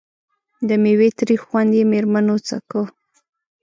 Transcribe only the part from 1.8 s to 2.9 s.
مېرمنو څکه.